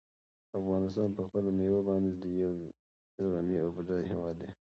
افغانستان 0.59 1.09
په 1.17 1.21
خپلو 1.27 1.49
مېوو 1.57 1.81
باندې 1.89 2.29
یو 2.43 2.51
ډېر 3.15 3.25
غني 3.33 3.57
او 3.63 3.69
بډای 3.75 4.03
هېواد 4.11 4.35
دی. 4.41 4.47